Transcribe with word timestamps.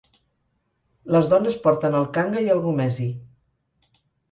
Les 1.15 1.27
dones 1.33 1.59
porten 1.67 1.99
el 2.01 2.09
kanga 2.17 2.43
i 2.47 2.51
el 2.57 2.65
gomesi. 2.67 3.09